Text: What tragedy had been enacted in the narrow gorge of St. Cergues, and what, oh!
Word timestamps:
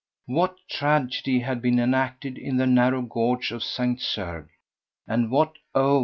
What 0.25 0.57
tragedy 0.67 1.41
had 1.41 1.61
been 1.61 1.77
enacted 1.77 2.35
in 2.39 2.57
the 2.57 2.65
narrow 2.65 3.03
gorge 3.03 3.51
of 3.51 3.61
St. 3.63 3.99
Cergues, 3.99 4.49
and 5.07 5.29
what, 5.29 5.57
oh! 5.75 5.99